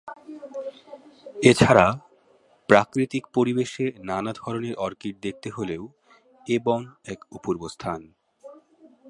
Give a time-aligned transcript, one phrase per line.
[1.43, 1.85] এছাড়া
[2.69, 5.83] প্রাকৃতিক পরিবেশে নানা ধরনের অর্কিড দেখতে হলেও
[6.47, 6.81] এ বন
[7.05, 8.01] এক অপূর্ব স্থান।